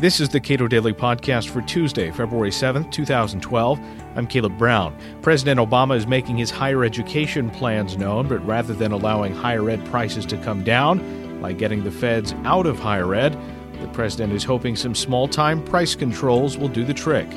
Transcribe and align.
This 0.00 0.18
is 0.18 0.30
the 0.30 0.40
Cato 0.40 0.66
Daily 0.66 0.94
Podcast 0.94 1.50
for 1.50 1.60
Tuesday, 1.60 2.10
February 2.10 2.48
7th, 2.48 2.90
2012. 2.90 3.78
I'm 4.16 4.26
Caleb 4.26 4.56
Brown. 4.56 4.96
President 5.20 5.60
Obama 5.60 5.94
is 5.94 6.06
making 6.06 6.38
his 6.38 6.50
higher 6.50 6.84
education 6.84 7.50
plans 7.50 7.98
known, 7.98 8.26
but 8.26 8.38
rather 8.46 8.72
than 8.72 8.92
allowing 8.92 9.34
higher 9.34 9.68
ed 9.68 9.84
prices 9.90 10.24
to 10.24 10.38
come 10.38 10.64
down 10.64 11.42
by 11.42 11.52
getting 11.52 11.84
the 11.84 11.90
feds 11.90 12.32
out 12.44 12.64
of 12.64 12.78
higher 12.78 13.14
ed, 13.14 13.36
the 13.82 13.88
president 13.88 14.32
is 14.32 14.42
hoping 14.42 14.74
some 14.74 14.94
small 14.94 15.28
time 15.28 15.62
price 15.62 15.94
controls 15.94 16.56
will 16.56 16.68
do 16.68 16.82
the 16.82 16.94
trick. 16.94 17.28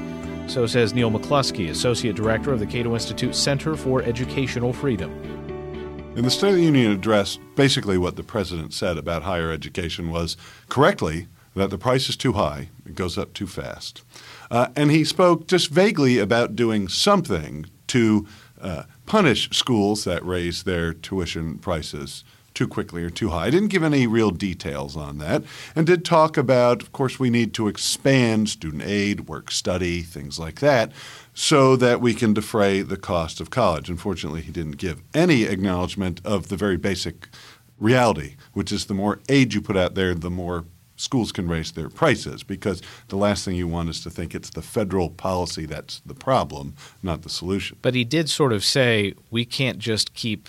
So 0.48 0.66
says 0.66 0.94
Neil 0.94 1.12
McCluskey, 1.12 1.70
Associate 1.70 2.16
Director 2.16 2.54
of 2.54 2.62
the 2.62 2.66
Cato 2.66 2.94
Institute 2.94 3.36
Center 3.36 3.76
for 3.76 4.02
Educational 4.04 4.72
Freedom. 4.72 5.12
In 6.16 6.24
the 6.24 6.32
State 6.32 6.52
of 6.52 6.56
the 6.56 6.64
Union 6.64 6.94
address, 6.94 7.40
basically 7.58 7.98
what 7.98 8.16
the 8.16 8.24
president 8.24 8.72
said 8.72 8.98
about 8.98 9.24
higher 9.24 9.52
education 9.52 10.10
was 10.10 10.38
correctly 10.70 11.28
that 11.56 11.70
the 11.70 11.78
price 11.78 12.10
is 12.10 12.16
too 12.16 12.34
high, 12.34 12.70
it 12.86 12.96
goes 12.96 13.18
up 13.18 13.34
too 13.34 13.48
fast. 13.48 14.04
Uh, 14.50 14.68
and 14.76 14.92
he 14.92 15.04
spoke 15.04 15.48
just 15.48 15.70
vaguely 15.70 16.20
about 16.20 16.56
doing 16.56 16.88
something 16.88 17.66
to 17.88 18.28
uh, 18.62 18.84
punish 19.06 19.50
schools 19.52 20.04
that 20.04 20.26
raise 20.26 20.64
their 20.64 20.94
tuition 20.94 21.58
prices 21.58 22.24
too 22.54 22.68
quickly 22.68 23.04
or 23.04 23.10
too 23.10 23.30
high. 23.30 23.46
I 23.46 23.50
didn't 23.50 23.70
give 23.70 23.84
any 23.84 24.06
real 24.08 24.30
details 24.30 24.96
on 24.96 25.18
that 25.18 25.44
and 25.76 25.88
did 25.88 26.06
talk 26.06 26.38
about, 26.38 26.82
of 26.82 26.92
course, 26.92 27.20
we 27.20 27.30
need 27.30 27.54
to 27.56 27.68
expand 27.68 28.50
student 28.50 28.84
aid, 28.84 29.28
work 29.28 29.52
study, 29.52 30.02
things 30.02 30.40
like 30.40 30.60
that, 30.60 30.92
so 31.34 31.76
that 31.76 32.00
we 32.00 32.14
can 32.14 32.34
defray 32.34 32.82
the 32.82 32.98
cost 32.98 33.42
of 33.42 33.50
college. 33.50 33.90
Unfortunately, 33.90 34.42
he 34.42 34.52
didn't 34.52 34.78
give 34.78 35.02
any 35.14 35.44
acknowledgement 35.44 36.22
of 36.24 36.50
the 36.50 36.58
very 36.58 36.78
basic 36.78 37.28
reality, 37.80 38.36
which 38.54 38.72
is 38.72 38.86
the 38.86 38.94
more 38.94 39.20
aid 39.30 39.54
you 39.54 39.62
put 39.62 39.78
out 39.78 39.96
there, 39.96 40.14
the 40.14 40.30
more 40.30 40.66
schools 41.04 41.32
can 41.34 41.48
raise 41.48 41.74
their 41.74 41.90
prices 41.90 42.44
because 42.44 42.82
the 43.10 43.18
last 43.18 43.44
thing 43.44 43.56
you 43.56 43.68
want 43.68 43.90
is 43.90 44.02
to 44.02 44.10
think 44.10 44.34
it's 44.34 44.50
the 44.50 44.62
federal 44.62 45.10
policy 45.10 45.66
that's 45.66 46.02
the 46.06 46.16
problem, 46.16 46.76
not 47.04 47.24
the 47.24 47.30
solution. 47.30 47.78
But 47.82 47.94
he 47.94 48.06
did 48.06 48.30
sort 48.30 48.54
of 48.54 48.64
say 48.64 49.14
we 49.30 49.44
can't 49.44 49.80
just 49.80 50.14
keep 50.14 50.48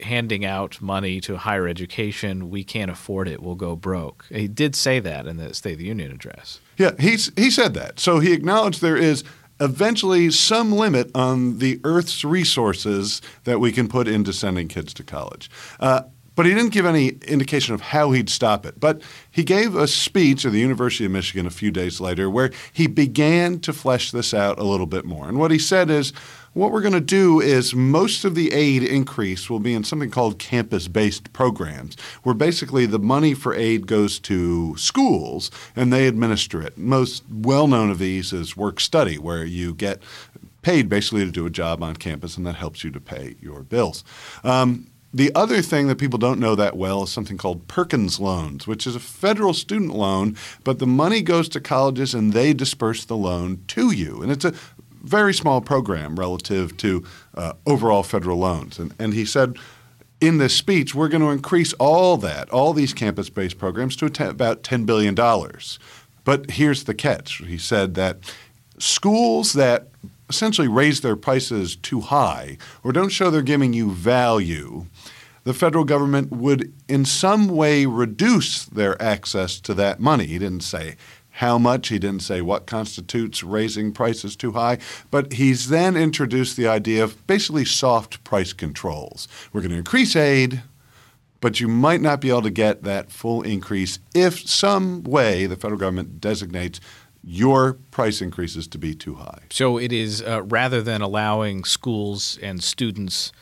handing 0.00 0.44
out 0.44 0.80
money 0.80 1.20
to 1.20 1.36
higher 1.36 1.68
education. 1.68 2.50
We 2.50 2.64
can't 2.64 2.90
afford 2.90 3.28
it. 3.28 3.42
We'll 3.42 3.54
go 3.54 3.76
broke. 3.76 4.24
He 4.30 4.48
did 4.48 4.74
say 4.74 5.00
that 5.00 5.26
in 5.26 5.36
the 5.36 5.54
State 5.54 5.72
of 5.72 5.78
the 5.78 5.84
Union 5.84 6.10
address. 6.10 6.60
Yeah, 6.78 6.92
he's, 6.98 7.30
he 7.36 7.50
said 7.50 7.74
that. 7.74 8.00
So 8.00 8.18
he 8.18 8.32
acknowledged 8.32 8.80
there 8.80 8.96
is 8.96 9.22
eventually 9.60 10.30
some 10.30 10.72
limit 10.72 11.10
on 11.14 11.58
the 11.58 11.80
Earth's 11.84 12.24
resources 12.24 13.22
that 13.44 13.60
we 13.60 13.70
can 13.70 13.86
put 13.86 14.08
into 14.08 14.32
sending 14.32 14.66
kids 14.66 14.92
to 14.94 15.04
college. 15.04 15.48
Uh, 15.78 16.02
but 16.36 16.46
he 16.46 16.54
didn't 16.54 16.72
give 16.72 16.86
any 16.86 17.08
indication 17.28 17.74
of 17.74 17.80
how 17.80 18.10
he'd 18.10 18.28
stop 18.28 18.66
it. 18.66 18.80
But 18.80 19.02
he 19.30 19.44
gave 19.44 19.74
a 19.74 19.86
speech 19.86 20.44
at 20.44 20.52
the 20.52 20.60
University 20.60 21.04
of 21.04 21.12
Michigan 21.12 21.46
a 21.46 21.50
few 21.50 21.70
days 21.70 22.00
later 22.00 22.28
where 22.28 22.50
he 22.72 22.86
began 22.86 23.60
to 23.60 23.72
flesh 23.72 24.10
this 24.10 24.34
out 24.34 24.58
a 24.58 24.64
little 24.64 24.86
bit 24.86 25.04
more. 25.04 25.28
And 25.28 25.38
what 25.38 25.50
he 25.50 25.58
said 25.58 25.90
is, 25.90 26.12
what 26.54 26.70
we're 26.70 26.82
going 26.82 26.94
to 26.94 27.00
do 27.00 27.40
is 27.40 27.74
most 27.74 28.24
of 28.24 28.36
the 28.36 28.52
aid 28.52 28.84
increase 28.84 29.50
will 29.50 29.58
be 29.58 29.74
in 29.74 29.82
something 29.82 30.10
called 30.10 30.38
campus 30.38 30.86
based 30.86 31.32
programs, 31.32 31.96
where 32.22 32.34
basically 32.34 32.86
the 32.86 33.00
money 33.00 33.34
for 33.34 33.52
aid 33.54 33.88
goes 33.88 34.20
to 34.20 34.76
schools 34.76 35.50
and 35.74 35.92
they 35.92 36.06
administer 36.06 36.62
it. 36.62 36.78
Most 36.78 37.24
well 37.28 37.66
known 37.66 37.90
of 37.90 37.98
these 37.98 38.32
is 38.32 38.56
work 38.56 38.78
study, 38.78 39.18
where 39.18 39.44
you 39.44 39.74
get 39.74 40.00
paid 40.62 40.88
basically 40.88 41.24
to 41.24 41.30
do 41.30 41.44
a 41.44 41.50
job 41.50 41.82
on 41.82 41.96
campus 41.96 42.36
and 42.36 42.46
that 42.46 42.54
helps 42.54 42.84
you 42.84 42.90
to 42.92 43.00
pay 43.00 43.34
your 43.40 43.64
bills. 43.64 44.04
Um, 44.44 44.86
the 45.14 45.32
other 45.36 45.62
thing 45.62 45.86
that 45.86 45.98
people 45.98 46.18
don't 46.18 46.40
know 46.40 46.56
that 46.56 46.76
well 46.76 47.04
is 47.04 47.10
something 47.10 47.36
called 47.36 47.68
Perkins 47.68 48.18
loans, 48.18 48.66
which 48.66 48.84
is 48.84 48.96
a 48.96 49.00
federal 49.00 49.54
student 49.54 49.94
loan, 49.94 50.36
but 50.64 50.80
the 50.80 50.88
money 50.88 51.22
goes 51.22 51.48
to 51.50 51.60
colleges 51.60 52.14
and 52.14 52.32
they 52.32 52.52
disperse 52.52 53.04
the 53.04 53.16
loan 53.16 53.62
to 53.68 53.92
you. 53.92 54.20
And 54.22 54.32
it's 54.32 54.44
a 54.44 54.52
very 55.04 55.32
small 55.32 55.60
program 55.60 56.18
relative 56.18 56.76
to 56.78 57.04
uh, 57.36 57.52
overall 57.64 58.02
federal 58.02 58.38
loans. 58.38 58.80
And, 58.80 58.92
and 58.98 59.14
he 59.14 59.24
said, 59.24 59.56
in 60.20 60.38
this 60.38 60.56
speech, 60.56 60.96
we're 60.96 61.08
going 61.08 61.22
to 61.22 61.30
increase 61.30 61.74
all 61.74 62.16
that, 62.16 62.50
all 62.50 62.72
these 62.72 62.92
campus 62.92 63.30
based 63.30 63.56
programs, 63.56 63.94
to 63.96 64.06
about 64.28 64.62
$10 64.64 64.84
billion. 64.84 65.14
But 66.24 66.50
here's 66.52 66.84
the 66.84 66.94
catch. 66.94 67.36
He 67.36 67.58
said 67.58 67.94
that 67.94 68.18
schools 68.78 69.52
that 69.52 69.88
essentially 70.28 70.68
raise 70.68 71.00
their 71.02 71.16
prices 71.16 71.76
too 71.76 72.00
high 72.00 72.56
or 72.82 72.92
don't 72.92 73.10
show 73.10 73.30
they're 73.30 73.42
giving 73.42 73.72
you 73.72 73.90
value, 73.90 74.86
the 75.44 75.54
federal 75.54 75.84
government 75.84 76.32
would 76.32 76.72
in 76.88 77.04
some 77.04 77.48
way 77.48 77.86
reduce 77.86 78.64
their 78.64 79.00
access 79.00 79.60
to 79.60 79.74
that 79.74 80.00
money. 80.00 80.26
He 80.26 80.38
didn't 80.38 80.62
say 80.64 80.96
how 81.38 81.58
much, 81.58 81.88
he 81.88 81.98
didn't 81.98 82.22
say 82.22 82.40
what 82.40 82.66
constitutes 82.66 83.42
raising 83.42 83.92
prices 83.92 84.36
too 84.36 84.52
high, 84.52 84.78
but 85.10 85.32
he's 85.32 85.68
then 85.68 85.96
introduced 85.96 86.56
the 86.56 86.68
idea 86.68 87.02
of 87.02 87.26
basically 87.26 87.64
soft 87.64 88.22
price 88.22 88.52
controls. 88.52 89.26
We're 89.52 89.60
going 89.60 89.72
to 89.72 89.78
increase 89.78 90.14
aid, 90.14 90.62
but 91.40 91.60
you 91.60 91.66
might 91.66 92.00
not 92.00 92.20
be 92.20 92.30
able 92.30 92.42
to 92.42 92.50
get 92.50 92.84
that 92.84 93.10
full 93.10 93.42
increase 93.42 93.98
if 94.14 94.48
some 94.48 95.02
way 95.02 95.46
the 95.46 95.56
federal 95.56 95.80
government 95.80 96.20
designates 96.20 96.80
your 97.24 97.74
price 97.90 98.20
increases 98.20 98.68
to 98.68 98.78
be 98.78 98.94
too 98.94 99.16
high. 99.16 99.40
So 99.50 99.76
it 99.76 99.92
is 99.92 100.22
uh, 100.22 100.42
rather 100.44 100.82
than 100.82 101.02
allowing 101.02 101.64
schools 101.64 102.38
and 102.42 102.62
students 102.62 103.32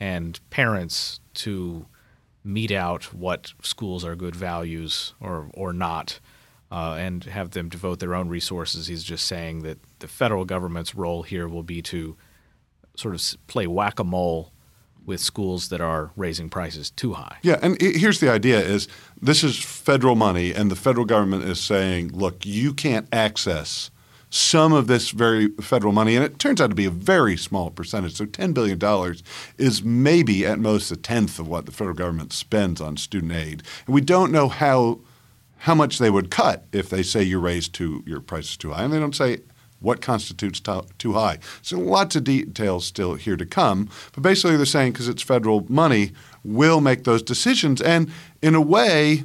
and 0.00 0.40
parents 0.50 1.20
to 1.36 1.86
mete 2.44 2.70
out 2.70 3.12
what 3.12 3.52
schools 3.62 4.04
are 4.04 4.14
good 4.14 4.36
values 4.36 5.14
or 5.20 5.50
or 5.54 5.72
not, 5.72 6.20
uh, 6.70 6.96
and 6.98 7.24
have 7.24 7.50
them 7.50 7.68
devote 7.68 7.98
their 8.00 8.14
own 8.14 8.28
resources. 8.28 8.86
He's 8.86 9.04
just 9.04 9.26
saying 9.26 9.62
that 9.62 9.78
the 9.98 10.08
federal 10.08 10.44
government's 10.44 10.94
role 10.94 11.22
here 11.22 11.48
will 11.48 11.62
be 11.62 11.82
to 11.82 12.16
sort 12.96 13.14
of 13.14 13.46
play 13.46 13.66
whack 13.66 13.98
a 13.98 14.04
mole 14.04 14.52
with 15.04 15.20
schools 15.20 15.68
that 15.68 15.80
are 15.80 16.10
raising 16.16 16.48
prices 16.48 16.90
too 16.90 17.14
high. 17.14 17.36
Yeah, 17.42 17.58
and 17.62 17.80
here's 17.80 18.18
the 18.20 18.30
idea 18.30 18.58
is 18.58 18.88
this 19.20 19.44
is 19.44 19.56
federal 19.56 20.16
money 20.16 20.52
and 20.52 20.70
the 20.70 20.76
federal 20.76 21.06
government 21.06 21.44
is 21.44 21.60
saying, 21.60 22.08
look, 22.08 22.44
you 22.44 22.74
can't 22.74 23.08
access 23.12 23.90
some 24.36 24.74
of 24.74 24.86
this 24.86 25.10
very 25.10 25.48
federal 25.60 25.92
money 25.92 26.14
and 26.14 26.24
it 26.24 26.38
turns 26.38 26.60
out 26.60 26.68
to 26.68 26.76
be 26.76 26.84
a 26.84 26.90
very 26.90 27.36
small 27.36 27.70
percentage. 27.70 28.14
So 28.16 28.26
10 28.26 28.52
billion 28.52 28.78
dollars 28.78 29.22
is 29.56 29.82
maybe 29.82 30.44
at 30.44 30.58
most 30.58 30.90
a 30.90 30.96
tenth 30.96 31.38
of 31.38 31.48
what 31.48 31.64
the 31.64 31.72
federal 31.72 31.96
government 31.96 32.34
spends 32.34 32.80
on 32.80 32.98
student 32.98 33.32
aid. 33.32 33.62
And 33.86 33.94
we 33.94 34.02
don't 34.02 34.30
know 34.30 34.48
how 34.48 35.00
how 35.60 35.74
much 35.74 35.98
they 35.98 36.10
would 36.10 36.30
cut 36.30 36.64
if 36.70 36.90
they 36.90 37.02
say 37.02 37.22
you 37.22 37.40
raise 37.40 37.66
too 37.66 38.04
your 38.06 38.20
prices 38.20 38.58
too 38.58 38.72
high. 38.72 38.84
And 38.84 38.92
they 38.92 39.00
don't 39.00 39.16
say 39.16 39.38
what 39.80 40.02
constitutes 40.02 40.60
too 40.98 41.14
high. 41.14 41.38
So 41.62 41.78
lots 41.78 42.14
of 42.14 42.24
details 42.24 42.84
still 42.84 43.14
here 43.14 43.36
to 43.36 43.46
come, 43.46 43.88
but 44.12 44.22
basically 44.22 44.56
they're 44.56 44.66
saying 44.66 44.92
because 44.92 45.08
it's 45.08 45.22
federal 45.22 45.64
money, 45.70 46.12
we'll 46.44 46.80
make 46.80 47.04
those 47.04 47.22
decisions. 47.22 47.80
And 47.80 48.10
in 48.42 48.54
a 48.54 48.60
way, 48.60 49.24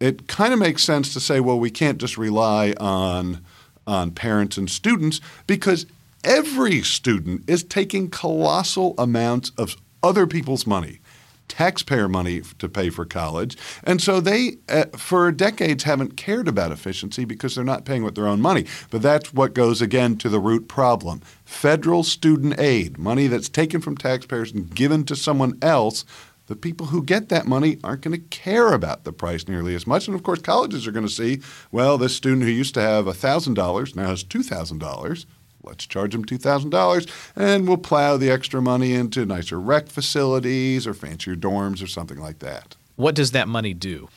it 0.00 0.26
kind 0.26 0.52
of 0.52 0.58
makes 0.58 0.82
sense 0.84 1.12
to 1.12 1.20
say, 1.20 1.40
well, 1.40 1.58
we 1.58 1.70
can't 1.70 1.98
just 1.98 2.16
rely 2.16 2.74
on 2.78 3.44
on 3.86 4.10
parents 4.10 4.56
and 4.56 4.70
students 4.70 5.20
because 5.46 5.86
every 6.24 6.82
student 6.82 7.48
is 7.48 7.62
taking 7.62 8.10
colossal 8.10 8.94
amounts 8.98 9.52
of 9.56 9.76
other 10.02 10.26
people's 10.26 10.66
money 10.66 11.00
taxpayer 11.48 12.08
money 12.08 12.42
to 12.58 12.68
pay 12.68 12.90
for 12.90 13.04
college. 13.04 13.56
And 13.84 14.00
so 14.00 14.20
they, 14.20 14.56
uh, 14.68 14.86
for 14.96 15.30
decades, 15.32 15.84
haven't 15.84 16.16
cared 16.16 16.48
about 16.48 16.72
efficiency 16.72 17.24
because 17.24 17.54
they're 17.54 17.64
not 17.64 17.84
paying 17.84 18.02
with 18.02 18.14
their 18.14 18.26
own 18.26 18.40
money. 18.40 18.66
But 18.90 19.02
that's 19.02 19.32
what 19.32 19.54
goes 19.54 19.80
again 19.80 20.16
to 20.18 20.28
the 20.28 20.40
root 20.40 20.68
problem. 20.68 21.22
Federal 21.44 22.02
student 22.02 22.58
aid, 22.58 22.98
money 22.98 23.26
that's 23.26 23.48
taken 23.48 23.80
from 23.80 23.96
taxpayers 23.96 24.52
and 24.52 24.74
given 24.74 25.04
to 25.04 25.16
someone 25.16 25.58
else. 25.62 26.04
The 26.46 26.56
people 26.56 26.86
who 26.86 27.02
get 27.02 27.28
that 27.28 27.46
money 27.46 27.78
aren't 27.82 28.02
going 28.02 28.16
to 28.16 28.28
care 28.28 28.72
about 28.72 29.04
the 29.04 29.12
price 29.12 29.48
nearly 29.48 29.74
as 29.74 29.86
much. 29.86 30.06
And 30.06 30.14
of 30.14 30.22
course, 30.22 30.40
colleges 30.40 30.86
are 30.86 30.92
going 30.92 31.06
to 31.06 31.12
see, 31.12 31.40
well, 31.72 31.98
this 31.98 32.14
student 32.14 32.42
who 32.44 32.50
used 32.50 32.74
to 32.74 32.80
have 32.80 33.06
$1,000 33.06 33.96
now 33.96 34.08
has 34.08 34.22
$2,000 34.22 35.26
let's 35.66 35.86
charge 35.86 36.12
them 36.12 36.24
$2,000 36.24 37.10
and 37.34 37.66
we'll 37.68 37.76
plow 37.76 38.16
the 38.16 38.30
extra 38.30 38.62
money 38.62 38.94
into 38.94 39.26
nicer 39.26 39.60
rec 39.60 39.88
facilities 39.88 40.86
or 40.86 40.94
fancier 40.94 41.34
dorms 41.34 41.82
or 41.82 41.86
something 41.86 42.18
like 42.18 42.38
that. 42.38 42.76
What 42.94 43.14
does 43.14 43.32
that 43.32 43.48
money 43.48 43.74
do? 43.74 44.08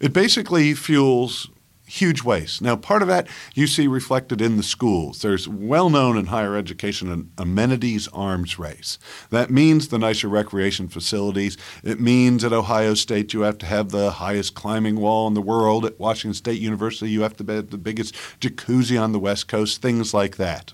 It 0.00 0.12
basically 0.12 0.74
fuels 0.74 1.48
huge 1.88 2.22
waste. 2.22 2.60
Now, 2.62 2.76
part 2.76 3.02
of 3.02 3.08
that 3.08 3.26
you 3.54 3.66
see 3.66 3.86
reflected 3.88 4.40
in 4.40 4.56
the 4.56 4.62
schools. 4.62 5.22
There's 5.22 5.48
well 5.48 5.90
known 5.90 6.16
in 6.16 6.26
higher 6.26 6.56
education 6.56 7.10
an 7.10 7.32
amenities 7.38 8.08
arms 8.08 8.58
race. 8.58 8.98
That 9.30 9.50
means 9.50 9.88
the 9.88 9.98
nicer 9.98 10.28
recreation 10.28 10.88
facilities. 10.88 11.56
It 11.82 12.00
means 12.00 12.44
at 12.44 12.52
Ohio 12.52 12.94
State 12.94 13.32
you 13.32 13.40
have 13.40 13.58
to 13.58 13.66
have 13.66 13.90
the 13.90 14.12
highest 14.12 14.54
climbing 14.54 14.96
wall 14.96 15.26
in 15.26 15.34
the 15.34 15.42
world. 15.42 15.84
At 15.84 15.98
Washington 15.98 16.34
State 16.34 16.60
University 16.60 17.10
you 17.10 17.22
have 17.22 17.36
to 17.38 17.52
have 17.52 17.70
the 17.70 17.78
biggest 17.78 18.14
jacuzzi 18.40 19.00
on 19.00 19.12
the 19.12 19.18
West 19.18 19.48
Coast, 19.48 19.80
things 19.80 20.12
like 20.12 20.36
that. 20.36 20.72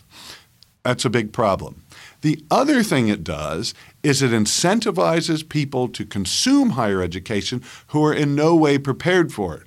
That's 0.83 1.07
a 1.07 1.11
big 1.11 1.33
problem. 1.33 1.83
The 2.21 2.45
other 2.51 2.83
thing 2.83 3.09
it 3.09 3.25
does 3.25 3.75
is 4.03 4.23
it 4.23 4.31
incentivizes 4.31 5.49
people 5.49 5.89
to 5.89 6.05
consume 6.05 6.71
higher 6.71 7.03
education 7.03 7.63
who 7.89 8.05
are 8.05 8.13
in 8.13 8.35
no 8.35 8.55
way 8.55 8.79
prepared 8.79 9.33
for 9.33 9.57
it. 9.57 9.63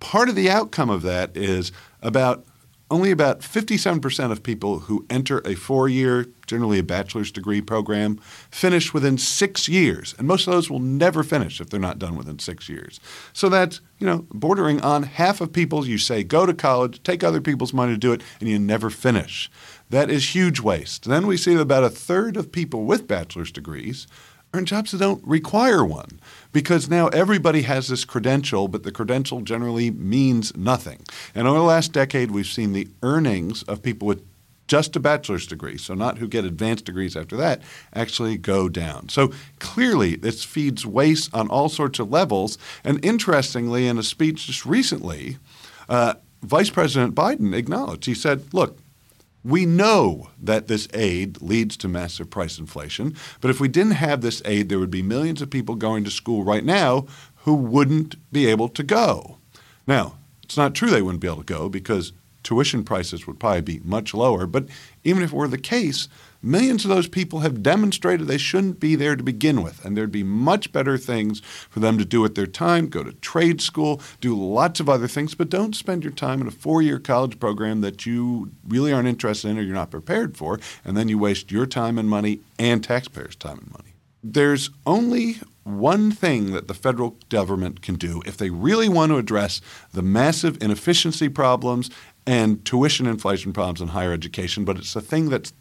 Part 0.00 0.28
of 0.28 0.34
the 0.34 0.50
outcome 0.50 0.90
of 0.90 1.02
that 1.02 1.36
is 1.36 1.72
about 2.02 2.44
only 2.90 3.12
about 3.12 3.40
57% 3.40 4.32
of 4.32 4.42
people 4.42 4.80
who 4.80 5.06
enter 5.08 5.38
a 5.44 5.54
four 5.54 5.88
year, 5.88 6.26
generally 6.46 6.80
a 6.80 6.82
bachelor's 6.82 7.30
degree 7.30 7.60
program, 7.60 8.16
finish 8.50 8.92
within 8.92 9.16
six 9.16 9.68
years. 9.68 10.14
And 10.18 10.26
most 10.26 10.48
of 10.48 10.52
those 10.52 10.68
will 10.68 10.80
never 10.80 11.22
finish 11.22 11.60
if 11.60 11.70
they're 11.70 11.78
not 11.78 12.00
done 12.00 12.16
within 12.16 12.40
six 12.40 12.68
years. 12.68 12.98
So 13.32 13.48
that's, 13.48 13.80
you 13.98 14.06
know, 14.06 14.26
bordering 14.32 14.80
on 14.80 15.04
half 15.04 15.40
of 15.40 15.52
people 15.52 15.86
you 15.86 15.98
say 15.98 16.24
go 16.24 16.46
to 16.46 16.52
college, 16.52 17.00
take 17.04 17.22
other 17.22 17.40
people's 17.40 17.72
money 17.72 17.92
to 17.92 17.98
do 17.98 18.12
it, 18.12 18.22
and 18.40 18.48
you 18.48 18.58
never 18.58 18.90
finish. 18.90 19.48
That 19.90 20.10
is 20.10 20.34
huge 20.34 20.60
waste. 20.60 21.04
Then 21.04 21.28
we 21.28 21.36
see 21.36 21.54
that 21.54 21.62
about 21.62 21.84
a 21.84 21.90
third 21.90 22.36
of 22.36 22.50
people 22.50 22.84
with 22.84 23.06
bachelor's 23.06 23.52
degrees 23.52 24.08
are 24.52 24.60
in 24.60 24.66
jobs 24.66 24.90
that 24.90 24.98
don't 24.98 25.24
require 25.26 25.84
one 25.84 26.20
because 26.52 26.88
now 26.88 27.08
everybody 27.08 27.62
has 27.62 27.88
this 27.88 28.04
credential, 28.04 28.68
but 28.68 28.82
the 28.82 28.92
credential 28.92 29.40
generally 29.42 29.90
means 29.90 30.56
nothing. 30.56 31.00
And 31.34 31.46
over 31.46 31.58
the 31.58 31.64
last 31.64 31.92
decade, 31.92 32.30
we've 32.30 32.46
seen 32.46 32.72
the 32.72 32.88
earnings 33.02 33.62
of 33.64 33.82
people 33.82 34.08
with 34.08 34.24
just 34.66 34.94
a 34.94 35.00
bachelor's 35.00 35.48
degree, 35.48 35.76
so 35.76 35.94
not 35.94 36.18
who 36.18 36.28
get 36.28 36.44
advanced 36.44 36.84
degrees 36.84 37.16
after 37.16 37.36
that, 37.36 37.60
actually 37.92 38.36
go 38.36 38.68
down. 38.68 39.08
So 39.08 39.32
clearly, 39.58 40.14
this 40.14 40.44
feeds 40.44 40.86
waste 40.86 41.34
on 41.34 41.48
all 41.48 41.68
sorts 41.68 41.98
of 41.98 42.10
levels. 42.10 42.56
And 42.84 43.04
interestingly, 43.04 43.88
in 43.88 43.98
a 43.98 44.04
speech 44.04 44.46
just 44.46 44.64
recently, 44.64 45.38
uh, 45.88 46.14
Vice 46.42 46.70
President 46.70 47.16
Biden 47.16 47.52
acknowledged, 47.52 48.06
he 48.06 48.14
said, 48.14 48.54
look, 48.54 48.78
we 49.42 49.64
know 49.66 50.30
that 50.40 50.68
this 50.68 50.88
aid 50.92 51.40
leads 51.40 51.76
to 51.78 51.88
massive 51.88 52.30
price 52.30 52.58
inflation, 52.58 53.16
but 53.40 53.50
if 53.50 53.60
we 53.60 53.68
didn't 53.68 53.92
have 53.92 54.20
this 54.20 54.42
aid, 54.44 54.68
there 54.68 54.78
would 54.78 54.90
be 54.90 55.02
millions 55.02 55.40
of 55.40 55.50
people 55.50 55.74
going 55.74 56.04
to 56.04 56.10
school 56.10 56.44
right 56.44 56.64
now 56.64 57.06
who 57.44 57.54
wouldn't 57.54 58.16
be 58.32 58.46
able 58.46 58.68
to 58.68 58.82
go. 58.82 59.38
Now, 59.86 60.18
it's 60.42 60.56
not 60.56 60.74
true 60.74 60.90
they 60.90 61.02
wouldn't 61.02 61.22
be 61.22 61.28
able 61.28 61.38
to 61.38 61.44
go 61.44 61.68
because 61.68 62.12
tuition 62.42 62.84
prices 62.84 63.26
would 63.26 63.38
probably 63.38 63.60
be 63.60 63.80
much 63.84 64.14
lower, 64.14 64.46
but 64.46 64.66
even 65.04 65.22
if 65.22 65.32
it 65.32 65.36
were 65.36 65.48
the 65.48 65.58
case, 65.58 66.08
Millions 66.42 66.86
of 66.86 66.88
those 66.88 67.06
people 67.06 67.40
have 67.40 67.62
demonstrated 67.62 68.26
they 68.26 68.38
shouldn't 68.38 68.80
be 68.80 68.94
there 68.94 69.14
to 69.14 69.22
begin 69.22 69.62
with, 69.62 69.84
and 69.84 69.94
there'd 69.94 70.10
be 70.10 70.22
much 70.22 70.72
better 70.72 70.96
things 70.96 71.40
for 71.68 71.80
them 71.80 71.98
to 71.98 72.04
do 72.04 72.22
with 72.22 72.34
their 72.34 72.46
time 72.46 72.88
go 72.88 73.04
to 73.04 73.12
trade 73.12 73.60
school, 73.60 74.00
do 74.22 74.34
lots 74.34 74.80
of 74.80 74.88
other 74.88 75.06
things, 75.06 75.34
but 75.34 75.50
don't 75.50 75.76
spend 75.76 76.02
your 76.02 76.12
time 76.12 76.40
in 76.40 76.46
a 76.46 76.50
four 76.50 76.80
year 76.80 76.98
college 76.98 77.38
program 77.38 77.82
that 77.82 78.06
you 78.06 78.50
really 78.66 78.90
aren't 78.90 79.08
interested 79.08 79.48
in 79.48 79.58
or 79.58 79.62
you're 79.62 79.74
not 79.74 79.90
prepared 79.90 80.34
for, 80.34 80.58
and 80.82 80.96
then 80.96 81.08
you 81.08 81.18
waste 81.18 81.52
your 81.52 81.66
time 81.66 81.98
and 81.98 82.08
money 82.08 82.40
and 82.58 82.82
taxpayers' 82.82 83.36
time 83.36 83.58
and 83.58 83.72
money. 83.72 83.94
There's 84.24 84.70
only 84.86 85.40
one 85.64 86.10
thing 86.10 86.52
that 86.52 86.68
the 86.68 86.74
federal 86.74 87.16
government 87.28 87.82
can 87.82 87.96
do 87.96 88.22
if 88.24 88.38
they 88.38 88.48
really 88.48 88.88
want 88.88 89.10
to 89.10 89.18
address 89.18 89.60
the 89.92 90.02
massive 90.02 90.62
inefficiency 90.62 91.28
problems 91.28 91.90
and 92.30 92.64
tuition 92.64 93.08
inflation 93.08 93.52
problems 93.52 93.80
in 93.80 93.88
higher 93.88 94.12
education, 94.12 94.64
but 94.64 94.76
it's 94.76 94.94
a 94.94 95.00
thing 95.00 95.30
that's 95.30 95.52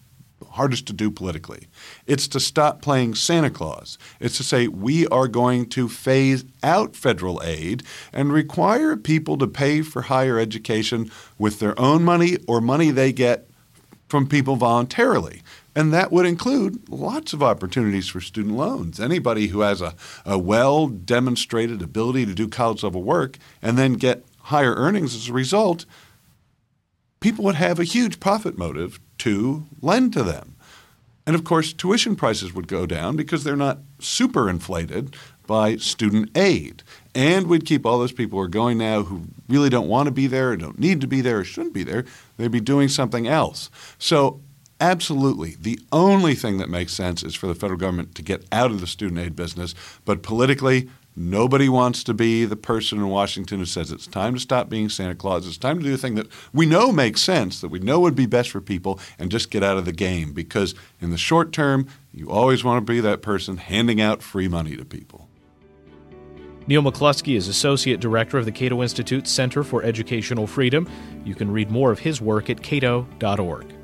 hardest 0.52 0.86
to 0.86 0.94
do 0.94 1.10
politically. 1.10 1.66
It's 2.06 2.28
to 2.28 2.40
stop 2.40 2.80
playing 2.80 3.16
Santa 3.16 3.50
Claus. 3.50 3.98
It's 4.20 4.38
to 4.38 4.44
say 4.44 4.68
we 4.68 5.08
are 5.08 5.28
going 5.28 5.66
to 5.70 5.90
phase 5.90 6.46
out 6.62 6.96
federal 6.96 7.42
aid 7.44 7.82
and 8.14 8.32
require 8.32 8.96
people 8.96 9.36
to 9.40 9.48
pay 9.48 9.82
for 9.82 10.04
higher 10.04 10.38
education 10.38 11.10
with 11.40 11.58
their 11.58 11.78
own 11.80 12.04
money 12.04 12.38
or 12.48 12.62
money 12.62 12.92
they 12.92 13.14
get 13.14 13.50
from 14.08 14.28
people 14.28 14.56
voluntarily. 14.56 15.42
And 15.76 15.92
that 15.92 16.12
would 16.12 16.28
include 16.28 16.88
lots 16.88 17.34
of 17.34 17.42
opportunities 17.42 18.10
for 18.10 18.22
student 18.22 18.56
loans. 18.56 19.00
Anybody 19.00 19.48
who 19.48 19.62
has 19.62 19.82
a, 19.82 19.96
a 20.24 20.38
well 20.38 20.88
demonstrated 20.88 21.82
ability 21.82 22.28
to 22.28 22.36
do 22.36 22.48
college 22.48 22.84
level 22.84 23.02
work 23.02 23.40
and 23.60 23.76
then 23.76 23.94
get 23.94 24.24
higher 24.44 24.76
earnings 24.76 25.16
as 25.16 25.30
a 25.30 25.34
result, 25.34 25.86
people 27.20 27.44
would 27.46 27.56
have 27.56 27.80
a 27.80 27.84
huge 27.84 28.20
profit 28.20 28.58
motive 28.58 29.00
to 29.20 29.66
lend 29.82 30.14
to 30.14 30.24
them. 30.24 30.56
And 31.26 31.36
of 31.36 31.44
course, 31.44 31.74
tuition 31.74 32.16
prices 32.16 32.54
would 32.54 32.68
go 32.68 32.86
down 32.86 33.16
because 33.16 33.44
they're 33.44 33.56
not 33.56 33.80
super 34.00 34.50
inflated 34.50 35.16
by 35.46 35.76
student 35.76 36.36
aid. 36.36 36.84
And 37.14 37.48
we'd 37.48 37.66
keep 37.66 37.86
all 37.86 38.00
those 38.00 38.12
people 38.12 38.40
who 38.40 38.46
are 38.46 38.50
going 38.50 38.78
now 38.78 39.04
who 39.04 39.24
really 39.48 39.70
don't 39.70 39.88
want 39.88 40.08
to 40.08 40.12
be 40.12 40.28
there, 40.28 40.52
or 40.52 40.58
don't 40.58 40.80
need 40.80 41.02
to 41.02 41.08
be 41.08 41.22
there, 41.22 41.40
or 41.40 41.44
shouldn't 41.44 41.74
be 41.74 41.84
there. 41.84 42.06
They'd 42.38 42.52
be 42.52 42.60
doing 42.60 42.88
something 42.88 43.28
else. 43.28 43.70
So, 43.98 44.42
absolutely, 44.80 45.56
the 45.60 45.80
only 45.92 46.36
thing 46.36 46.58
that 46.60 46.70
makes 46.70 46.94
sense 46.94 47.24
is 47.24 47.36
for 47.36 47.48
the 47.48 47.56
federal 47.56 47.80
government 47.80 48.16
to 48.16 48.22
get 48.22 48.46
out 48.52 48.72
of 48.72 48.80
the 48.80 48.88
student 48.88 49.20
aid 49.20 49.36
business. 49.36 49.76
But 50.06 50.24
politically, 50.24 50.90
Nobody 51.16 51.68
wants 51.68 52.04
to 52.06 52.14
be 52.14 52.46
the 52.46 52.56
person 52.56 52.98
in 53.00 53.10
Washington 53.10 53.60
who 53.60 53.66
says 53.66 53.92
it's 53.92 54.08
time 54.08 54.36
to 54.36 54.40
stop 54.40 54.70
being 54.70 54.90
Santa 54.90 55.16
Claus. 55.16 55.46
It's 55.46 55.58
time 55.58 55.78
to 55.80 55.84
do 55.84 55.92
the 55.92 55.98
thing 55.98 56.16
that 56.16 56.28
we 56.54 56.66
know 56.66 56.92
makes 56.92 57.22
sense, 57.22 57.60
that 57.62 57.70
we 57.70 57.80
know 57.80 58.00
would 58.00 58.16
be 58.16 58.26
best 58.26 58.52
for 58.52 58.62
people, 58.62 59.00
and 59.18 59.30
just 59.30 59.52
get 59.52 59.64
out 59.64 59.78
of 59.78 59.86
the 59.86 59.92
game. 59.92 60.32
Because 60.32 60.76
in 61.02 61.10
the 61.10 61.18
short 61.18 61.52
term, 61.52 61.88
you 62.14 62.30
always 62.30 62.64
want 62.64 62.86
to 62.86 62.94
be 62.94 63.02
that 63.02 63.22
person 63.22 63.58
handing 63.58 64.00
out 64.00 64.22
free 64.22 64.48
money 64.48 64.78
to 64.78 64.86
people. 64.86 65.28
Neil 66.68 66.84
McCluskey 66.84 67.36
is 67.36 67.48
Associate 67.48 68.00
Director 68.00 68.38
of 68.38 68.46
the 68.46 68.52
Cato 68.52 68.84
Institute 68.84 69.28
Center 69.28 69.64
for 69.64 69.84
Educational 69.84 70.46
Freedom. 70.46 70.88
You 71.26 71.34
can 71.34 71.50
read 71.52 71.72
more 71.72 71.92
of 71.92 71.98
his 71.98 72.22
work 72.22 72.50
at 72.52 72.62
cato.org. 72.62 73.79